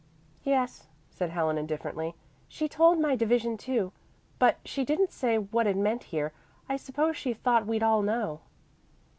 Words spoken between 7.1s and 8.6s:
she thought we'd all know."